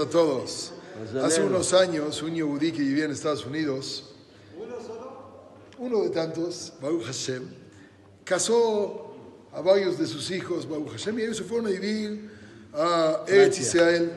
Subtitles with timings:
[0.00, 0.72] a todos.
[1.22, 4.14] Hace unos años, un yehudí que vivía en Estados Unidos,
[5.78, 7.46] uno de tantos, Baruch Hashem,
[8.24, 9.14] casó
[9.52, 12.30] a varios de sus hijos, Baruch Hashem, y ellos se fueron a vivir
[12.72, 14.12] a Eretz Israel.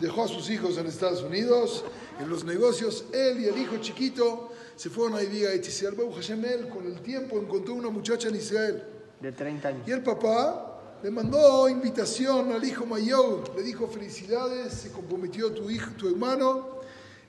[0.00, 1.84] Dejó a sus hijos en Estados Unidos,
[2.18, 5.94] en los negocios, él y el hijo chiquito se fueron a vivir a Eretz Israel.
[5.94, 8.82] Baruch Hashem, él con el tiempo encontró una muchacha en Israel.
[9.20, 9.86] De 30 años.
[9.86, 10.73] Y el papá
[11.04, 16.78] le mandó invitación al hijo mayor, le dijo felicidades, se comprometió tu hijo, tu hermano,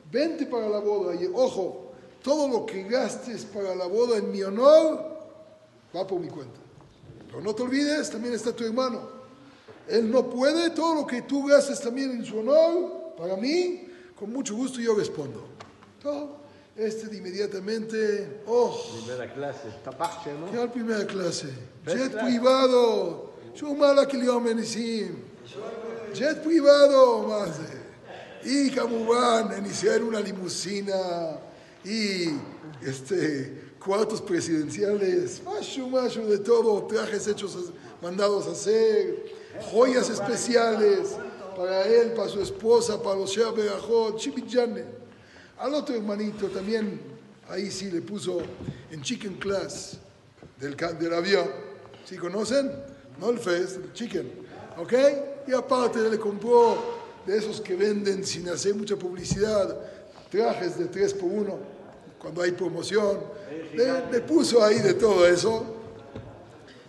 [0.09, 1.91] vente para la boda y ojo,
[2.23, 5.17] todo lo que gastes para la boda en mi honor
[5.93, 6.57] va por mi cuenta.
[7.27, 9.09] Pero no te olvides, también está tu hermano.
[9.89, 14.31] Él no puede, todo lo que tú gastes también en su honor, para mí, con
[14.31, 15.43] mucho gusto yo respondo.
[16.01, 16.45] Todo.
[16.77, 19.67] Este de inmediatamente, oh, Primera clase.
[19.83, 20.49] Tapache, ¿no?
[20.49, 21.49] ¿qué primera clase?
[21.85, 22.25] Jet class.
[22.25, 23.34] privado.
[23.54, 25.14] שומע כליום מניסים.
[26.14, 27.76] ג'ט privado, מה זה?
[28.42, 31.38] Y כמובן, en Israel una limusina
[31.84, 32.30] y
[32.82, 37.56] este, cuartos presidenciales, משהו, משהו de todo, trajes hechos,
[38.02, 39.16] mandados a hacer,
[39.70, 41.16] joyas especiales
[41.56, 44.84] para él, para su esposa, para los Shea Berajot, Chimichane.
[45.58, 46.98] Al otro hermanito también,
[47.48, 48.40] ahí sí le puso
[48.90, 49.98] en chicken class
[50.58, 51.46] del, ca- del avión.
[52.06, 52.70] ¿Sí conocen?
[53.19, 54.31] No el fest, el chicken.
[54.77, 54.93] ¿Ok?
[55.47, 56.77] Y aparte le compró
[57.25, 59.77] de esos que venden sin hacer mucha publicidad,
[60.29, 61.75] trajes de 3 por 1
[62.19, 63.19] cuando hay promoción.
[63.73, 65.63] Le, puso ahí de todo eso.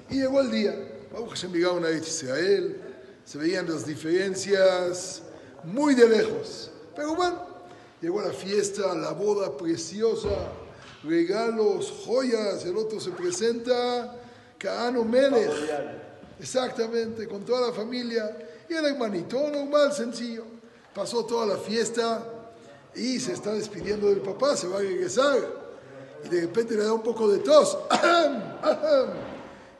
[0.08, 0.74] Y llegó el día.
[1.12, 2.80] Baruch Hashem llegaron a Eretz Israel.
[3.24, 5.22] Se veían las diferencias
[5.64, 6.70] muy de lejos.
[6.94, 7.46] Pero bueno,
[8.00, 10.30] llegó la fiesta, la boda preciosa,
[11.04, 12.64] regalos, joyas.
[12.64, 14.16] El otro se presenta,
[14.56, 15.50] Caano Melech.
[16.38, 18.36] Exactamente, con toda la familia.
[18.68, 20.44] Y el hermanito, normal, sencillo.
[20.94, 22.24] Pasó toda la fiesta
[22.94, 25.38] y se está despidiendo del papá, se va a regresar.
[26.24, 27.78] Y de repente le da un poco de tos.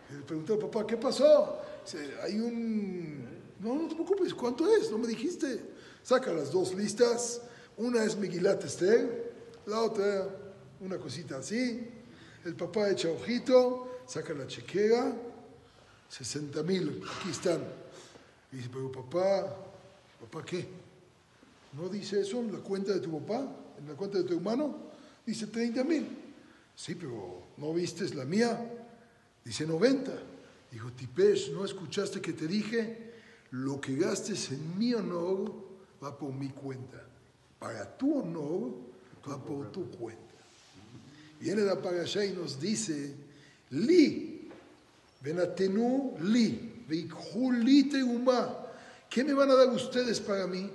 [0.09, 1.59] Le preguntó al papá, ¿qué pasó?
[2.23, 3.27] Hay un...
[3.59, 4.91] No, no te preocupes, ¿cuánto es?
[4.91, 5.61] No me dijiste.
[6.03, 7.41] Saca las dos listas.
[7.77, 9.33] Una es Megilat Esther,
[9.67, 10.29] la otra
[10.81, 11.89] una cosita así.
[12.45, 15.13] El papá echa ojito, saca la chequera,
[16.09, 17.63] 60 mil, aquí están.
[18.51, 19.57] Dice, pero papá,
[20.21, 20.67] ¿papá qué?
[21.73, 23.47] ¿No dice eso en la cuenta de tu papá?
[23.79, 24.77] ¿En la cuenta de tu hermano?
[25.25, 26.07] Dice 30 mil.
[26.75, 28.59] Sí, pero ¿no viste la mía?
[29.45, 30.13] Dice 90.
[30.71, 33.13] Dijo, Tipesh, ¿no escuchaste que te dije?
[33.53, 35.53] Lo que gastes en mi honor
[36.03, 37.03] va por mi cuenta.
[37.59, 38.73] Para tu honor
[39.29, 40.23] va por tu cuenta.
[41.41, 43.15] Viene la parasha y nos dice,
[43.71, 44.36] Li,
[45.27, 47.91] Venatenu li, veikhu li.
[49.11, 50.71] ¿Qué me van a dar ustedes para mí?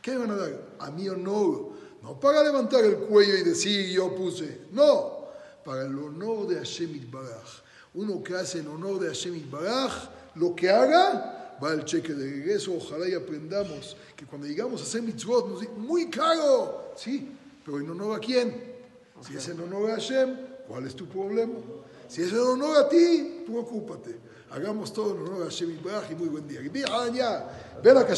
[0.00, 0.52] ¿Qué me van a dar?
[0.78, 1.72] A mi honor.
[2.02, 4.60] No para levantar el cuello y decir yo puse.
[4.70, 5.26] No,
[5.64, 7.62] para el honor de Hashem Baraj.
[7.94, 12.30] Uno que hace en honor de Hashem Baraj, lo que haga, va al cheque de
[12.30, 12.74] regreso.
[12.76, 16.92] Ojalá y aprendamos que cuando llegamos a hacer mitzvot nos dicen, muy caro.
[16.96, 17.28] Sí,
[17.64, 18.76] pero en honor a quién?
[19.26, 20.36] Si es en honor a Hashem,
[20.68, 21.54] ¿cuál es tu problema?
[22.08, 24.18] Si es en honor a ti, tú ocúpate.
[24.50, 26.60] Hagamos todo en honor a Hashem y muy buen día.
[27.82, 28.14] Ven acá,